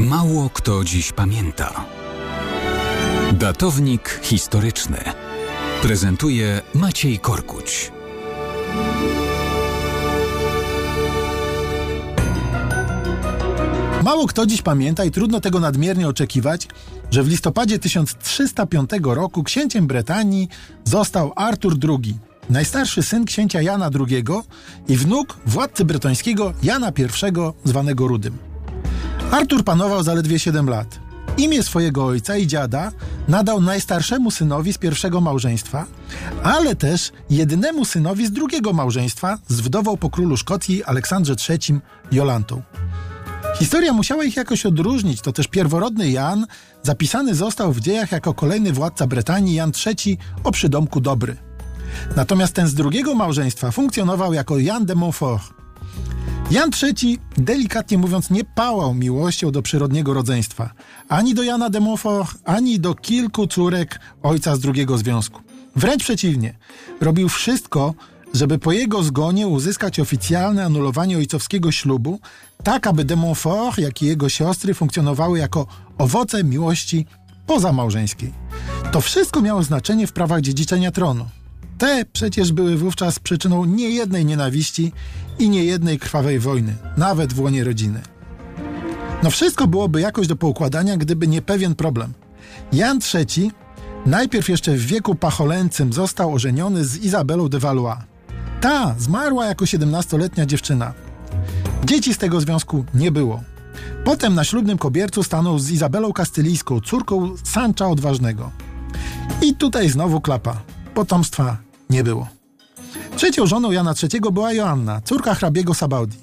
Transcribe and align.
Mało 0.00 0.50
kto 0.50 0.84
dziś 0.84 1.12
pamięta. 1.12 1.84
Datownik 3.32 4.20
historyczny 4.22 4.98
prezentuje 5.82 6.60
Maciej 6.74 7.18
Korkuć. 7.18 7.92
Mało 14.02 14.26
kto 14.26 14.46
dziś 14.46 14.62
pamięta 14.62 15.04
i 15.04 15.10
trudno 15.10 15.40
tego 15.40 15.60
nadmiernie 15.60 16.08
oczekiwać, 16.08 16.68
że 17.10 17.22
w 17.22 17.28
listopadzie 17.28 17.78
1305 17.78 18.90
roku 19.04 19.42
księciem 19.42 19.86
Bretanii 19.86 20.48
został 20.84 21.32
Artur 21.36 21.76
II, 21.88 22.18
najstarszy 22.50 23.02
syn 23.02 23.24
księcia 23.24 23.62
Jana 23.62 23.90
II 24.08 24.24
i 24.88 24.96
wnuk 24.96 25.36
władcy 25.46 25.84
bretońskiego 25.84 26.52
Jana 26.62 26.92
I, 26.98 27.68
zwanego 27.68 28.08
Rudym. 28.08 28.53
Artur 29.30 29.64
panował 29.64 30.02
zaledwie 30.02 30.38
7 30.38 30.68
lat. 30.68 30.98
Imię 31.36 31.62
swojego 31.62 32.06
ojca 32.06 32.36
i 32.36 32.46
dziada 32.46 32.92
nadał 33.28 33.60
najstarszemu 33.60 34.30
synowi 34.30 34.72
z 34.72 34.78
pierwszego 34.78 35.20
małżeństwa, 35.20 35.86
ale 36.42 36.76
też 36.76 37.12
jedynemu 37.30 37.84
synowi 37.84 38.26
z 38.26 38.32
drugiego 38.32 38.72
małżeństwa 38.72 39.38
z 39.48 39.60
wdową 39.60 39.96
po 39.96 40.10
królu 40.10 40.36
Szkocji 40.36 40.84
Aleksandrze 40.84 41.34
III 41.48 41.80
Jolantą. 42.12 42.62
Historia 43.58 43.92
musiała 43.92 44.24
ich 44.24 44.36
jakoś 44.36 44.66
odróżnić, 44.66 45.20
to 45.20 45.32
też 45.32 45.48
pierworodny 45.48 46.10
Jan 46.10 46.46
zapisany 46.82 47.34
został 47.34 47.72
w 47.72 47.80
dziejach 47.80 48.12
jako 48.12 48.34
kolejny 48.34 48.72
władca 48.72 49.06
Brytanii 49.06 49.54
Jan 49.54 49.72
III 49.86 50.18
o 50.44 50.52
przydomku 50.52 51.00
Dobry. 51.00 51.36
Natomiast 52.16 52.54
ten 52.54 52.68
z 52.68 52.74
drugiego 52.74 53.14
małżeństwa 53.14 53.70
funkcjonował 53.70 54.32
jako 54.32 54.58
Jan 54.58 54.86
de 54.86 54.94
Montfort. 54.94 55.53
Jan 56.50 56.70
III, 56.82 57.18
delikatnie 57.36 57.98
mówiąc, 57.98 58.30
nie 58.30 58.44
pałał 58.44 58.94
miłością 58.94 59.50
do 59.50 59.62
przyrodniego 59.62 60.14
rodzeństwa. 60.14 60.70
Ani 61.08 61.34
do 61.34 61.42
Jana 61.42 61.70
de 61.70 61.80
Montfort, 61.80 62.38
ani 62.44 62.80
do 62.80 62.94
kilku 62.94 63.46
córek 63.46 64.00
ojca 64.22 64.56
z 64.56 64.60
drugiego 64.60 64.98
związku. 64.98 65.40
Wręcz 65.76 66.02
przeciwnie. 66.02 66.58
Robił 67.00 67.28
wszystko, 67.28 67.94
żeby 68.34 68.58
po 68.58 68.72
jego 68.72 69.02
zgonie 69.02 69.46
uzyskać 69.46 70.00
oficjalne 70.00 70.64
anulowanie 70.64 71.16
ojcowskiego 71.16 71.72
ślubu, 71.72 72.20
tak 72.64 72.86
aby 72.86 73.04
de 73.04 73.16
Montfort, 73.16 73.78
jak 73.78 74.02
i 74.02 74.06
jego 74.06 74.28
siostry 74.28 74.74
funkcjonowały 74.74 75.38
jako 75.38 75.66
owoce 75.98 76.44
miłości 76.44 77.06
pozamałżeńskiej. 77.46 78.32
To 78.92 79.00
wszystko 79.00 79.40
miało 79.40 79.62
znaczenie 79.62 80.06
w 80.06 80.12
prawach 80.12 80.40
dziedziczenia 80.40 80.90
tronu. 80.90 81.26
Te 81.84 82.04
przecież 82.12 82.52
były 82.52 82.76
wówczas 82.76 83.18
przyczyną 83.18 83.64
niejednej 83.64 84.24
nienawiści 84.24 84.92
i 85.38 85.48
niejednej 85.48 85.98
krwawej 85.98 86.38
wojny, 86.38 86.76
nawet 86.96 87.32
w 87.32 87.40
łonie 87.40 87.64
rodziny. 87.64 88.00
No 89.22 89.30
wszystko 89.30 89.66
byłoby 89.66 90.00
jakoś 90.00 90.26
do 90.26 90.36
poukładania, 90.36 90.96
gdyby 90.96 91.28
nie 91.28 91.42
pewien 91.42 91.74
problem. 91.74 92.12
Jan 92.72 92.98
III 93.14 93.50
najpierw 94.06 94.48
jeszcze 94.48 94.72
w 94.72 94.86
wieku 94.86 95.14
pacholęcym 95.14 95.92
został 95.92 96.34
ożeniony 96.34 96.84
z 96.84 96.96
Izabelą 96.96 97.48
de 97.48 97.58
Valois. 97.58 97.98
Ta 98.60 98.94
zmarła 98.98 99.46
jako 99.46 99.64
17-letnia 99.64 100.46
dziewczyna. 100.46 100.92
Dzieci 101.84 102.14
z 102.14 102.18
tego 102.18 102.40
związku 102.40 102.84
nie 102.94 103.10
było. 103.10 103.42
Potem 104.04 104.34
na 104.34 104.44
ślubnym 104.44 104.78
kobiercu 104.78 105.22
stanął 105.22 105.58
z 105.58 105.70
Izabelą 105.70 106.12
Kastylijską, 106.12 106.80
córką 106.80 107.34
Sancha 107.42 107.88
Odważnego. 107.88 108.50
I 109.42 109.54
tutaj 109.54 109.88
znowu 109.88 110.20
klapa. 110.20 110.62
Potomstwa 110.94 111.63
nie 111.90 112.04
było. 112.04 112.28
Trzecią 113.16 113.46
żoną 113.46 113.70
Jana 113.70 113.94
III 114.02 114.20
była 114.32 114.52
Joanna, 114.52 115.00
córka 115.00 115.34
hrabiego 115.34 115.74
Sabaudi. 115.74 116.16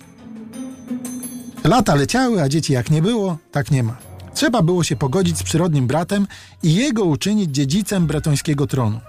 Lata 1.64 1.95
leciały, 1.95 2.42
a 2.42 2.50
dzieci 2.50 2.73
jak 2.73 2.92
nie 2.92 3.02
było, 3.02 3.38
tak 3.52 3.72
nie 3.72 3.84
ma. 3.84 3.98
Trzeba 4.34 4.62
było 4.62 4.84
się 4.84 4.95
pogodzić 4.95 5.38
z 5.38 5.44
przyrodnim 5.44 5.88
bratem 5.88 6.28
i 6.64 6.73
jego 6.73 7.03
uczynić 7.03 7.52
dziedzicem 7.52 8.08
bretońskiego 8.08 8.68
tronu. 8.68 9.00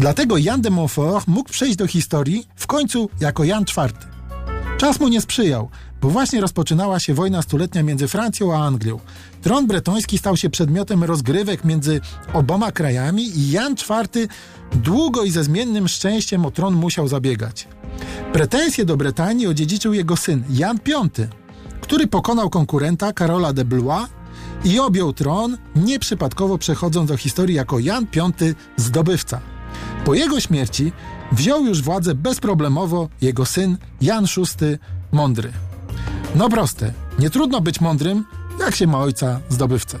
Dlatego 0.00 0.38
Jan 0.38 0.60
de 0.60 0.70
Montfort 0.70 1.26
mógł 1.26 1.50
przejść 1.50 1.76
do 1.76 1.86
historii 1.86 2.48
w 2.56 2.66
końcu 2.66 3.10
jako 3.20 3.44
Jan 3.44 3.62
IV. 3.62 3.92
Czas 4.78 5.00
mu 5.00 5.08
nie 5.08 5.20
sprzyjał, 5.20 5.70
bo 6.06 6.10
właśnie 6.10 6.40
rozpoczynała 6.40 7.00
się 7.00 7.14
wojna 7.14 7.42
stuletnia 7.42 7.82
między 7.82 8.08
Francją 8.08 8.56
a 8.56 8.66
Anglią. 8.66 9.00
Tron 9.42 9.66
bretoński 9.66 10.18
stał 10.18 10.36
się 10.36 10.50
przedmiotem 10.50 11.04
rozgrywek 11.04 11.64
między 11.64 12.00
oboma 12.32 12.72
krajami 12.72 13.38
i 13.38 13.50
Jan 13.50 13.72
IV 13.72 14.28
długo 14.72 15.24
i 15.24 15.30
ze 15.30 15.44
zmiennym 15.44 15.88
szczęściem 15.88 16.46
o 16.46 16.50
tron 16.50 16.74
musiał 16.74 17.08
zabiegać. 17.08 17.68
Pretensje 18.32 18.84
do 18.84 18.96
Brytanii 18.96 19.46
odziedziczył 19.46 19.94
jego 19.94 20.16
syn 20.16 20.44
Jan 20.50 20.78
V, 20.86 21.28
który 21.80 22.06
pokonał 22.06 22.50
konkurenta 22.50 23.12
Karola 23.12 23.52
de 23.52 23.64
Blois 23.64 24.08
i 24.64 24.78
objął 24.78 25.12
tron, 25.12 25.58
nieprzypadkowo 25.76 26.58
przechodząc 26.58 27.08
do 27.08 27.16
historii 27.16 27.56
jako 27.56 27.78
Jan 27.78 28.06
V 28.14 28.54
zdobywca. 28.76 29.40
Po 30.04 30.14
jego 30.14 30.40
śmierci 30.40 30.92
wziął 31.32 31.64
już 31.64 31.82
władzę 31.82 32.14
bezproblemowo 32.14 33.08
jego 33.20 33.46
syn 33.46 33.76
Jan 34.00 34.24
VI 34.24 34.66
Mądry. 35.12 35.65
No 36.36 36.48
proste, 36.48 36.92
nie 37.18 37.30
trudno 37.30 37.60
być 37.60 37.80
mądrym, 37.80 38.24
jak 38.60 38.74
się 38.74 38.86
ma 38.86 38.98
ojca 38.98 39.40
zdobywcę. 39.48 39.98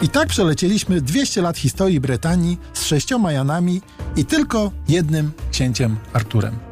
I 0.00 0.08
tak 0.08 0.28
przelecieliśmy 0.28 1.00
200 1.00 1.42
lat 1.42 1.58
historii 1.58 2.00
Brytanii 2.00 2.58
z 2.72 2.84
sześcioma 2.84 3.32
Janami 3.32 3.80
i 4.16 4.24
tylko 4.24 4.70
jednym 4.88 5.32
księciem 5.50 5.96
Arturem. 6.12 6.67